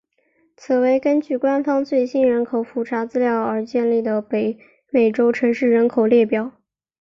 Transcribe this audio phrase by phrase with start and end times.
[0.57, 4.57] 此为根据官方最新人口普查资料而建立的北
[4.89, 6.53] 美洲城市人口列表。